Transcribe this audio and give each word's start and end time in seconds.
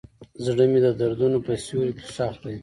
زړه 0.45 0.65
مې 0.71 0.79
د 0.85 0.87
دردونو 0.99 1.37
په 1.45 1.51
سیوري 1.63 1.93
کې 1.97 2.05
ښخ 2.15 2.35
دی. 2.43 2.55